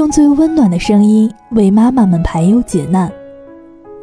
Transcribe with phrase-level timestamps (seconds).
[0.00, 3.12] 用最温暖的声音为妈妈们排忧解难，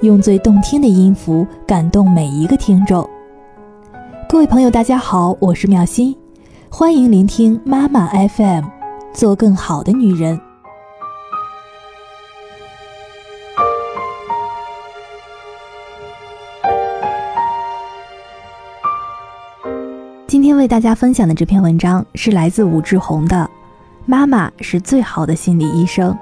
[0.02, 3.10] 用最动听的音符感动每一个听众。
[4.30, 6.16] 各位朋友，大家好，我是妙心，
[6.70, 8.66] 欢迎聆听妈妈 FM，
[9.12, 10.40] 做更好的女人。
[20.28, 23.50] 今天为大家分享的这篇文章是来自武志红的。
[24.10, 26.18] 妈妈是最好的心理医生。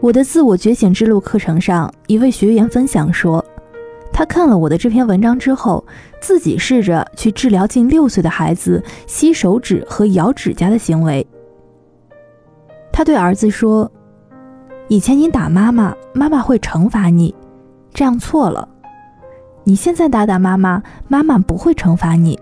[0.00, 3.44] 我的自我觉醒之路课程上，一位学员分享说，
[4.12, 5.86] 他看了我的这篇文章之后，
[6.20, 11.24] 自己试着去治疗近六岁的孩子吸手指和咬指甲的行为。
[12.92, 13.88] 他对儿子说
[14.88, 17.32] ：“以前你打妈妈，妈妈会惩罚你，
[17.94, 18.68] 这样错了。”
[19.68, 22.38] 你现在打打妈妈，妈妈不会惩罚你。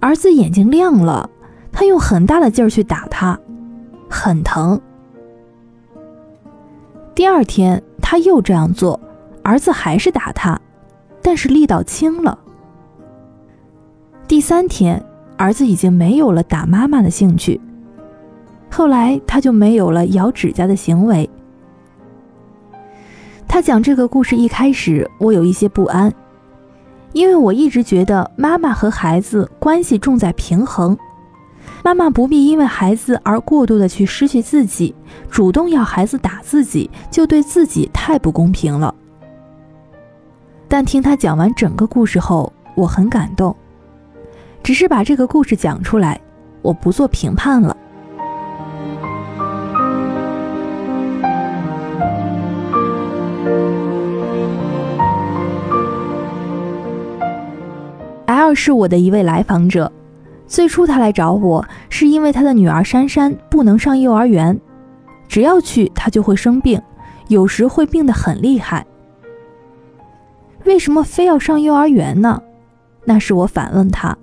[0.00, 1.30] 儿子眼睛亮了，
[1.70, 3.38] 他用很大的劲儿去打他，
[4.10, 4.80] 很疼。
[7.14, 8.98] 第二天他又这样做，
[9.44, 10.60] 儿子还是打他，
[11.22, 12.36] 但是力道轻了。
[14.26, 15.00] 第三天，
[15.36, 17.60] 儿子已经没有了打妈妈的兴趣，
[18.68, 21.30] 后来他就没有了咬指甲的行为。
[23.48, 26.12] 他讲这个故事一开始，我有一些不安，
[27.12, 30.96] 因为我一直觉得妈妈和孩子关系重在平衡，
[31.82, 34.94] 妈妈不必因为孩子而过度的去失去自己，
[35.30, 38.94] 主动要孩子打自己，就对自己太不公平了。
[40.68, 43.56] 但听他讲完整个故事后，我很感动，
[44.62, 46.20] 只是把这个故事讲出来，
[46.60, 47.74] 我不做评判了。
[58.46, 59.90] 二是我的一位来访者，
[60.46, 64.56] 最初他来找我是因为他的女儿珊珊不能上幼儿园，
[65.26, 66.80] 只要去她就会生病，
[67.26, 68.86] 有时会病得很厉害。
[70.64, 72.40] 为什么非要上幼儿园呢？
[73.04, 74.16] 那是我反问他：“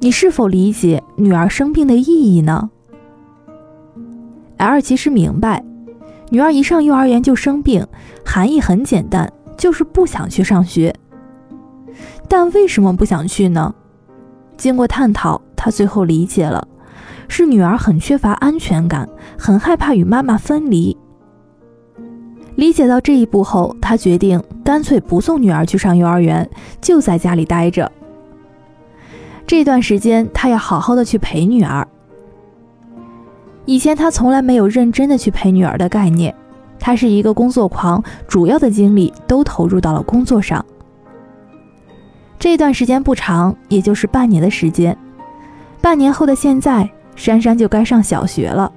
[0.00, 2.68] 你是否理解女儿生病的意义呢
[4.56, 5.62] ？”L 其实明白，
[6.30, 7.86] 女儿一上幼儿园就生病，
[8.24, 10.92] 含义很简单，就是不想去上学。
[12.28, 13.74] 但为什么不想去呢？
[14.56, 16.66] 经过探讨，他最后理解了，
[17.28, 20.96] 是女儿很缺乏安全感，很害怕与妈妈分离。
[22.56, 26.48] 理解到这一步后，他决定干脆不送女儿去上幼儿园，
[26.80, 27.90] 就在家里待着。
[29.46, 31.86] 这段时间，他要好好的去陪女儿。
[33.66, 36.34] 以前他从来没有认真的去陪女儿的概念，
[36.80, 40.64] 他是一个工作狂，主要的精力都投入到了工作上。
[42.46, 44.96] 这段时间不长，也就是半年的时间。
[45.82, 48.72] 半年后的现在，珊珊就该上小学了。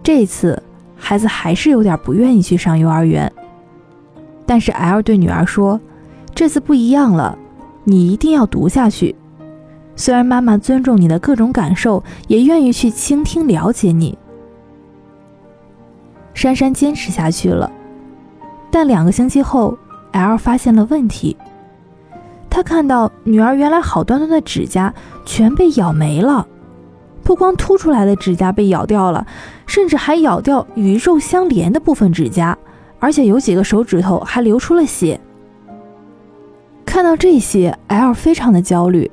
[0.00, 0.62] 这次
[0.96, 3.30] 孩子还是有点不愿意去上幼儿园，
[4.46, 5.80] 但是 L 对女儿说
[6.36, 7.36] ：“这次不一样了，
[7.82, 9.16] 你一定要读下去。
[9.96, 14.16] 虽然妈妈尊重你的各种感受，也愿意去倾听、了解你。”
[16.32, 17.68] 珊珊坚持下去了，
[18.70, 19.76] 但两个星期后
[20.12, 21.36] ，L 发现了问题。
[22.56, 24.94] 他看到女儿原来好端端的指甲
[25.26, 26.48] 全被咬没了，
[27.22, 29.26] 不光凸出来的指甲被咬掉了，
[29.66, 32.56] 甚至还咬掉与肉相连的部分指甲，
[32.98, 35.20] 而且有几个手指头还流出了血。
[36.86, 39.10] 看到这些，L 非常的焦虑，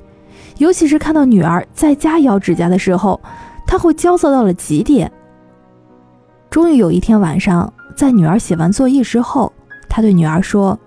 [0.59, 3.19] 尤其是看到女儿在家咬指甲的时候，
[3.67, 5.11] 他会焦躁到了极点。
[6.49, 9.51] 终于有一天晚上，在女儿写完作业之后，
[9.89, 10.79] 他对女儿说：“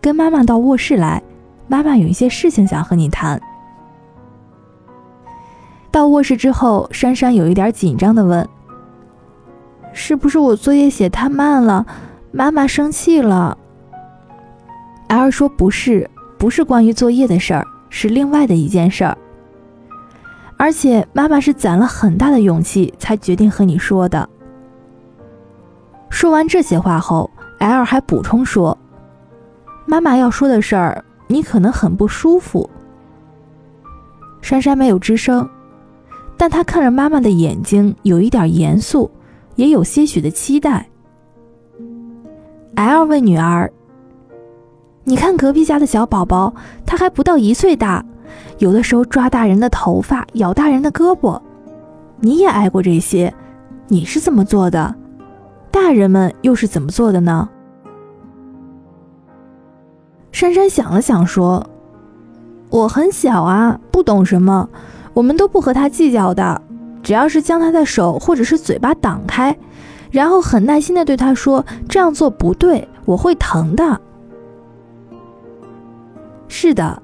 [0.00, 1.20] 跟妈妈到卧室来。”
[1.68, 3.40] 妈妈有一些事情想和你谈。
[5.90, 8.46] 到卧室之后，珊珊有一点紧张的问
[9.92, 11.86] ：“是不是我作业写太慢了，
[12.30, 13.56] 妈妈生气了
[15.08, 19.16] ？”L 说：“不是，不是关于作业的事儿，是另外的一件事儿。
[20.56, 24.28] 而且妈妈是攒了很大的勇气才决定和你说的。”
[26.10, 28.76] 说完这些话后，L 还补充说
[29.86, 32.68] ：“妈妈要说的事儿。”你可能很不舒服。
[34.40, 35.48] 珊珊没有吱声，
[36.36, 39.10] 但她看着妈妈的眼睛，有一点严肃，
[39.56, 40.88] 也有些许的期待。
[42.76, 43.70] L 问女儿
[45.04, 46.54] ：“你看隔壁家的小宝宝，
[46.86, 48.04] 他还不到一岁大，
[48.58, 51.40] 有的时候抓大人的头发，咬大人的胳膊。
[52.20, 53.34] 你也挨过这些，
[53.88, 54.94] 你是怎么做的？
[55.72, 57.48] 大人们又是怎么做的呢？”
[60.30, 61.68] 珊珊想了想说
[62.70, 64.68] ：“我很小啊，不懂什么，
[65.14, 66.62] 我们都不和他计较的。
[67.02, 69.56] 只要是将他的手或者是嘴巴挡开，
[70.10, 74.00] 然后很耐心的对他说这样做不对，我会疼的。”
[76.48, 77.02] 是的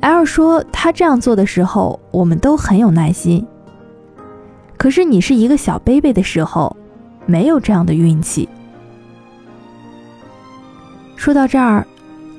[0.00, 3.46] ，L 说他这样做的时候，我们都很有耐心。
[4.76, 6.76] 可是你是一个小 baby 的时候，
[7.24, 8.48] 没有这样的运气。
[11.16, 11.86] 说到这儿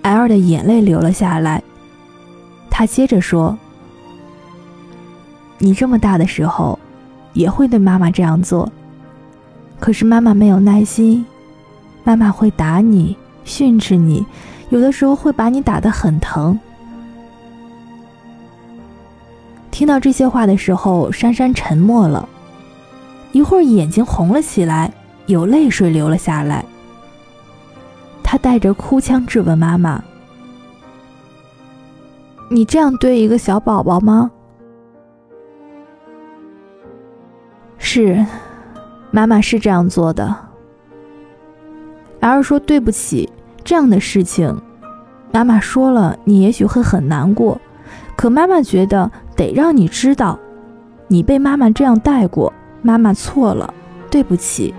[0.08, 1.62] ，L 的眼泪流了下来。
[2.70, 3.58] 他接着说
[5.60, 6.80] ：“你这么大的时候，
[7.34, 8.72] 也会对妈妈这样做，
[9.80, 11.26] 可是妈妈没有耐心，
[12.06, 14.26] 妈妈会打你、训斥你，
[14.70, 16.58] 有的时候会把你打得很疼。”
[19.72, 22.28] 听到这些话的时候，珊珊沉默了
[23.34, 24.92] 一会儿，眼睛红了起来，
[25.26, 26.64] 有泪水流了下来。
[28.30, 30.04] 他带着哭腔质问妈妈
[32.52, 34.30] ：“你这样对一个小宝宝吗？”
[37.80, 38.26] 是，
[39.12, 40.36] 妈妈是这样做的。
[42.20, 43.30] 儿说：“对不起，
[43.64, 44.62] 这样的事情，
[45.32, 47.58] 妈妈说了，你也许会很难过。
[48.18, 50.38] 可妈妈觉得得让你知道，
[51.08, 52.52] 你被妈妈这样带过，
[52.82, 53.74] 妈妈错了，
[54.12, 54.76] 对不起。”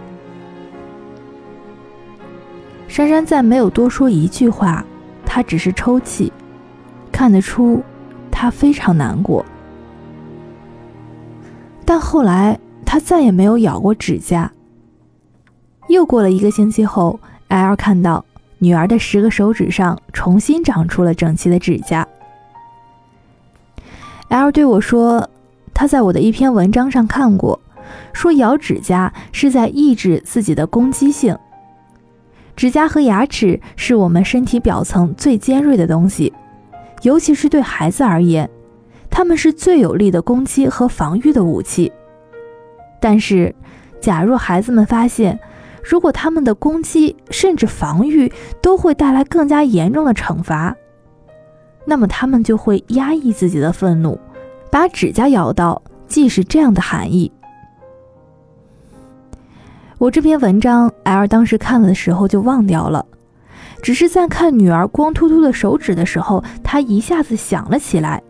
[2.89, 4.85] 珊珊再没有多说一句话，
[5.25, 6.33] 她只是抽泣，
[7.13, 7.81] 看得出
[8.31, 9.45] 她非常难过。
[11.85, 14.51] 但后来她再也没有咬过指甲。
[15.89, 18.25] 又过了一个星期后，L 看到
[18.59, 22.07] 女儿的十个手指上重新长出了整齐的指甲。
[24.29, 25.31] L 对我说
[25.73, 27.61] ：“他在我的一篇文章上看过，
[28.13, 31.39] 说咬指甲是在抑制自己的攻击性。”
[32.59, 36.33] 指甲和牙齿是我们身体表层最尖锐的东西，
[37.03, 38.51] 尤其是对孩子而言，
[39.09, 41.93] 它们是最有力的攻击和防御的武器。
[43.01, 43.55] 但是，
[44.01, 45.39] 假若孩子们发现，
[45.85, 50.75] 如果他们的攻击甚至防御都会带来更加严重的惩罚，
[51.85, 54.19] 那么他们就会压抑自己的愤怒，
[54.69, 57.31] 把指甲咬到，既是这样的含义。
[59.99, 63.05] 我这篇文章，L 当时看了的时候就忘掉了，
[63.83, 68.23] 只是在看女儿光秃秃的手指的时候，他一下子想了起来，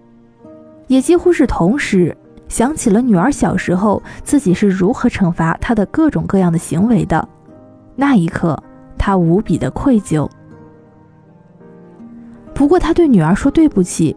[0.87, 2.17] 也几乎是同时
[2.49, 7.29] 想起了女儿小时候自己是如何惩罚她的各种各样的行为的。
[7.95, 8.59] 那一刻，
[8.97, 10.27] 他无比的愧疚。
[12.55, 14.17] 不过，他对女儿说对不起，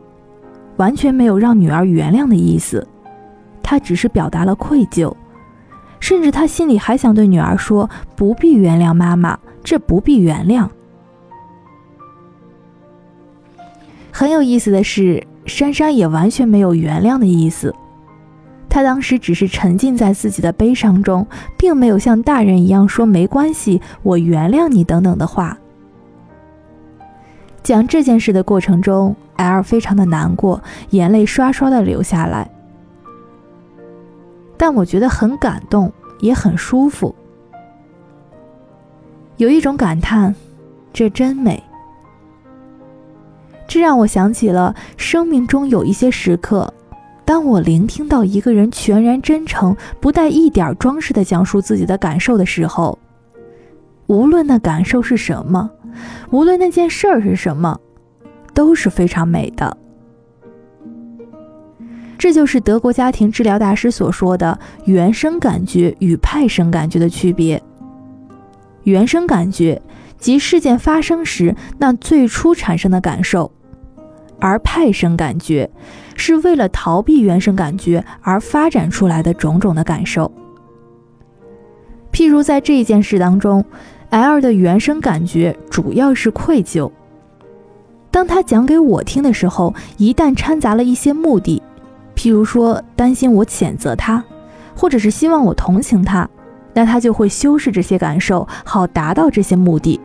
[0.77, 2.87] 完全没有让女儿原谅的意思，
[3.61, 5.13] 他只是表达了愧疚。
[6.01, 10.67] 甚至他心里还想对女儿说：“不必原谅妈妈，这不必原谅。”
[14.11, 17.73] 很有意思的是，珊珊也完全没有原谅的意思。
[18.67, 21.25] 她当时只是沉浸在自己的悲伤中，
[21.57, 25.57] 并没有像大人一样说“没关系，我原谅你”等等的话。
[27.63, 32.49] 讲这件事的过程中，L 非常的难过，眼泪刷刷的流下来。
[34.61, 37.15] 但我觉得很感动，也很舒服，
[39.37, 40.35] 有一种感叹：
[40.93, 41.63] 这真美。
[43.67, 46.71] 这让我想起了生命中有一些时刻，
[47.25, 52.99] 当我聆听到一个人全然真诚、不带一点装饰的讲述自己的感受的时候，
[54.05, 55.71] 无论那感受是什么，
[56.29, 57.79] 无论那件事儿是什么，
[58.53, 59.75] 都是非常美的。
[62.21, 67.59] 这就是德国家庭治疗大师所说的原生感觉与派生感觉的区别。
[68.83, 69.81] 原生感觉
[70.19, 73.51] 即事件发生时那最初产生的感受，
[74.39, 75.67] 而派生感觉
[76.15, 80.31] 是为了逃避原生感觉而发展出来的种种的感受。
[82.11, 83.65] 譬如在这件事当中
[84.11, 86.91] ，L 的原生感觉主要是愧疚。
[88.11, 91.60] 当他讲给我听的时候，一旦掺杂了一些目的。
[92.21, 94.23] 譬如说，担心我谴责他，
[94.75, 96.29] 或者是希望我同情他，
[96.71, 99.99] 那他就会修饰这些感受，好达到这些目的。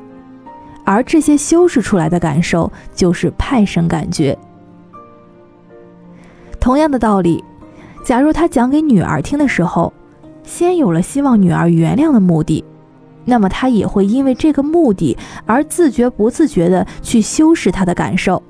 [0.83, 4.35] 而这些修饰出来的感受，就是派生感觉。
[6.59, 7.45] 同样的道理，
[8.03, 9.93] 假如他讲给女儿听的时候，
[10.43, 12.65] 先有了希望女儿原谅的目的，
[13.27, 18.43] 那么他也会因为这个目的而自觉不自觉地去修饰他的感受，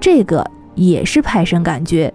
[0.00, 2.10] 这个也是派生感觉。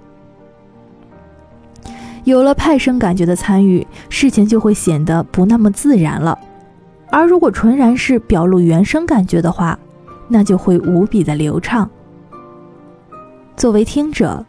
[2.26, 6.38] 有了派生感觉的参与，事情就会显得不那么自然了。
[7.12, 9.78] 而如果纯然是表露原生感觉的话，
[10.28, 11.90] 那就会无比的流畅。
[13.56, 14.44] 作为听者，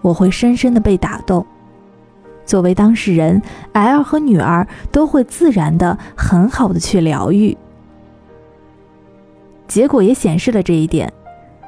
[0.00, 1.44] 我会深深的被打动；
[2.46, 3.42] 作为当事人
[3.72, 7.58] ，L 和女儿都会自然的很好的去疗愈。
[9.66, 11.12] 结果也显示了这一点，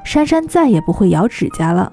[0.05, 1.91] 珊珊再也不会咬指甲了。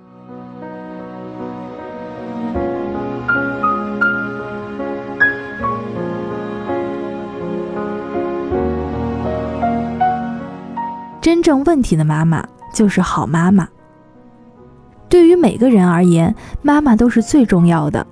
[11.27, 13.69] 真正问题的妈妈就是好妈妈。
[15.09, 18.07] 对于每个人而言，妈妈都是最重要的。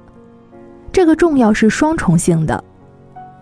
[0.91, 2.65] 这个重要是双重性的，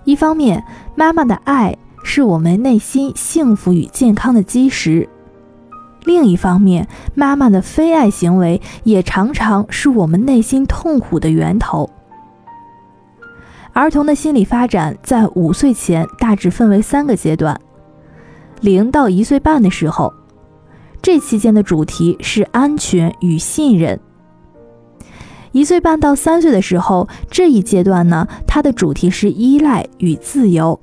[0.05, 0.63] 一方面，
[0.95, 1.75] 妈妈的爱
[2.05, 5.09] 是我们内心幸福与健康的基石；
[6.05, 11.89] 另一方面，妈妈的非爱行为也常常是我们内心痛苦的源头。
[13.73, 17.59] 儿童的心理发展在五岁前大致分为三个阶段。
[18.63, 20.15] 零到一岁半的时候，
[21.03, 23.99] 这期间的主题是安全与信任。
[25.51, 30.79] 一岁半到三岁的时候，这一阶段呢，它的主题是依赖与自由。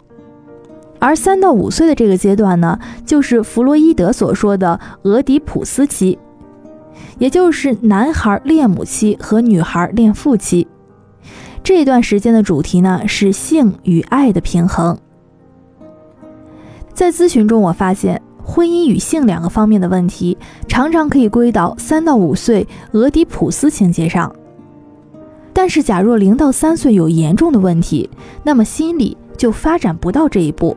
[1.00, 6.19] 而三到五岁的这个阶段呢，就是弗洛伊德所说的俄狄浦斯期，
[7.17, 10.67] 也就是男孩恋母期和女孩恋父期。
[11.63, 15.00] 这段时间的主题呢，是性与爱的平衡。
[17.00, 20.38] 在咨询中，我发现婚姻与性两个方面的问题，
[20.68, 24.29] 常常可以归到三到五岁俄狄浦斯情节上。
[25.53, 28.10] 但是，假若零到三岁有严重的问题，
[28.44, 30.75] 那么心理就发展不到这一步。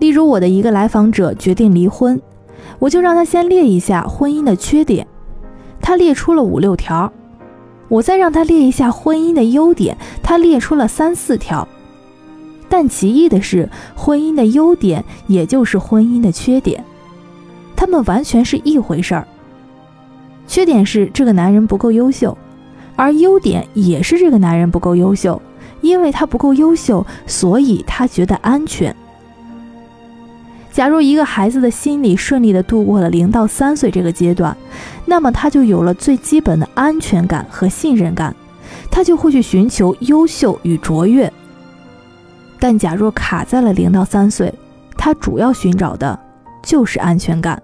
[0.00, 2.20] 例如，我的一个来访者决定离婚，
[2.80, 5.06] 我就让他先列一下婚姻的缺点，
[5.80, 7.08] 他列出了五六条；
[7.86, 11.68] 我再让他列一下婚姻的优点，他列出了三四条。
[12.68, 16.84] 但奇异的是，婚姻的优点也就是婚姻的缺点，
[17.74, 19.26] 他们完全是一回事儿。
[20.46, 22.36] 缺点是这个男人不够优秀，
[22.96, 25.40] 而优点也是这个男人不够优秀，
[25.80, 28.94] 因为他不够优秀，所以他觉得安全。
[30.70, 34.56] 假如一个孩子的心理顺利的度过了零到三岁这个阶段，
[35.06, 38.34] 那么他就有了最基本的安全感和信任感，
[38.90, 41.32] 他就会去寻求优秀与卓越。
[42.58, 44.52] 但假若卡在了零到三岁，
[44.96, 46.18] 他主要寻找的
[46.62, 47.62] 就是安全感。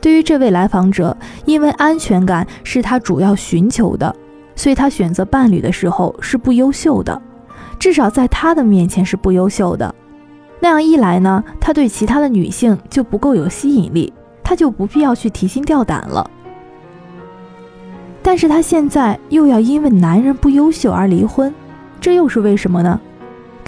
[0.00, 4.14] 对于这位来访者，因为安全感是他主要寻求的，
[4.54, 7.20] 所以他选择伴侣的时候是不优秀的，
[7.80, 9.92] 至少在他的面前是不优秀的。
[10.60, 14.12] 那样一来呢，他对其他的女性就不够有吸引力，
[14.44, 16.30] 他就不必要去提心吊胆了。
[18.22, 21.52] 但是他现在又要因为男人不优秀而离婚，
[22.00, 23.00] 这又是为什么呢？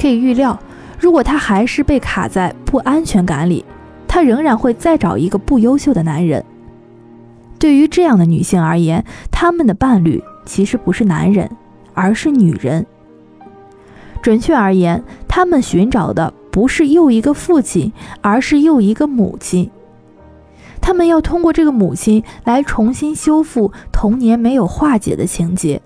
[0.01, 0.59] 可以预料，
[0.99, 3.63] 如果她还是被卡在不安全感里，
[4.09, 6.43] 她仍然会再找一个不优秀的男人。
[7.59, 11.51] 对于这样的女性而言，她们的伴侣其实不是男人，
[11.93, 12.87] 而是女人。
[14.23, 17.93] 准确而言，她们寻找的不是又一个父亲，
[18.23, 19.71] 而是又一个母亲。
[20.81, 25.83] 他们要通过这个母亲来重新修复童年没有化解的情节。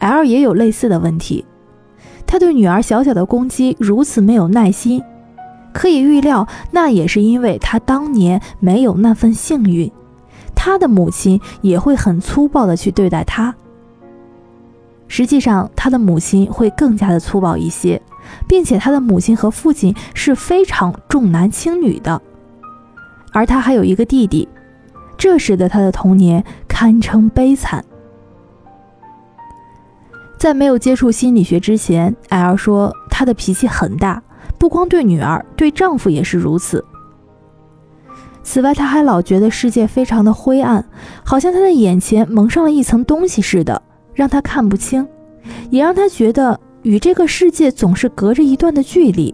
[0.00, 1.46] L 也有类似的问题。
[2.32, 5.02] 他对女儿小小的攻击如此没有耐心，
[5.70, 9.92] 可以预料，那也是因为他当年没有那份幸运。
[10.54, 13.54] 他的母亲也会很粗暴的去对待他。
[15.08, 18.00] 实际上，他的母亲会更加的粗暴一些，
[18.48, 22.18] 并且他的母亲和父亲是非常重男轻女的。
[23.34, 24.48] 而他还有一个弟弟，
[25.18, 27.84] 这使得他的童年堪称悲惨。
[30.42, 34.20] 在没有接触心理学之前，L 说她的脾气很大，
[34.58, 36.84] 不光对女儿，对丈夫也是如此。
[38.42, 40.84] 此外，她还老觉得世界非常的灰暗，
[41.22, 43.80] 好像她的眼前蒙上了一层东西似的，
[44.14, 45.06] 让她看不清，
[45.70, 49.32] 也让她觉得与这个世界总是隔着一段的距离。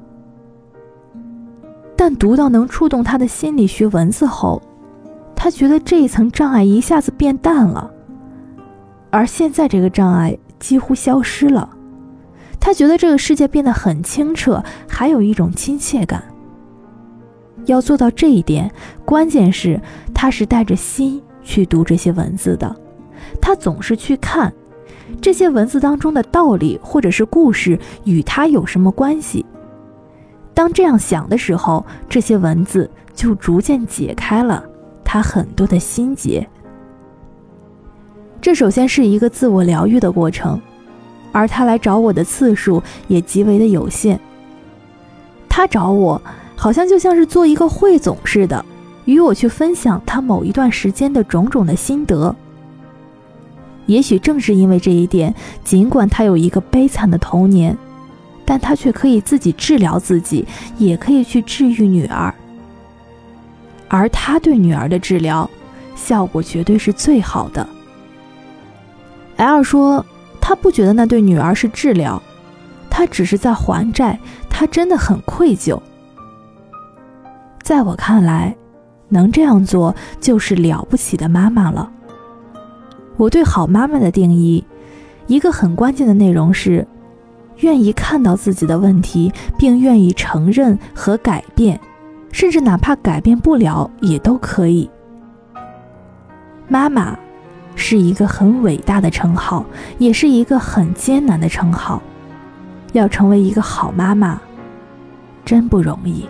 [1.96, 4.60] 但读到能触动她的心理学文字后，
[5.34, 7.90] 她觉得这一层障碍一下子变淡了，
[9.08, 10.36] 而现在这个障碍。
[10.58, 11.68] 几乎消失了，
[12.58, 16.22] 他觉得这个世界变得很清澈，还有一种亲切感。
[17.66, 18.70] 要做到这一点，
[19.04, 19.80] 关键是
[20.14, 22.74] 他是带着心去读这些文字的，
[23.40, 24.52] 他总是去看
[25.20, 29.44] 这些文字当中的道理或者是故事与他有什么关系。
[30.54, 34.64] 当这样想的时候，这些文字就逐渐解开了
[35.04, 36.48] 他很多的心结。
[38.40, 40.60] 这首先是一个自我疗愈的过程，
[41.32, 44.18] 而他来找我的次数也极为的有限。
[45.48, 46.20] 他找我，
[46.54, 48.64] 好像就像是做一个汇总似的，
[49.06, 52.34] 与我去分享他某一段时间的种种的心得。
[53.86, 57.76] 也许正是因为这一点，尽管他有一个悲惨的童年，
[58.44, 62.32] 但他却可以自己治疗自己，也可以去治愈女儿。
[63.88, 65.48] 而他对女儿的治疗，
[65.96, 67.66] 效果绝对是最好的。
[69.38, 70.04] L 说，
[70.40, 72.20] 他不觉得那对女儿是治疗，
[72.90, 74.18] 他只是在还债，
[74.50, 75.80] 他真的很愧疚。
[77.62, 78.56] 在我看来，
[79.08, 81.90] 能这样做就是了不起的妈妈了。
[83.16, 84.64] 我对好妈妈的定义，
[85.28, 86.86] 一个很关键的内容是，
[87.58, 91.80] 愿意看到自己的问题，并愿意承认和改变，
[92.32, 94.90] 甚至哪怕改变不了也都可以。
[96.66, 97.16] 妈妈
[97.78, 99.64] 是一个很伟大的称号，
[99.98, 102.02] 也是一个很艰难的称号。
[102.92, 104.40] 要成为一个好妈妈，
[105.44, 106.26] 真不容易。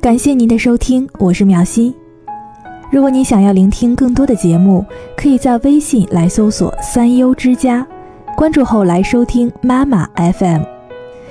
[0.00, 1.94] 感谢您的收听，我是苗心。
[2.90, 4.84] 如果你想要聆听更多的节目，
[5.16, 7.86] 可以在微信来搜索“三优之家”，
[8.40, 10.62] 关注后来收听妈妈 FM。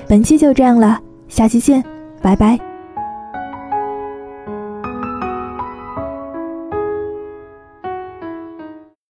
[0.08, 1.84] 本期就这样了，下期见，
[2.22, 2.69] 拜拜。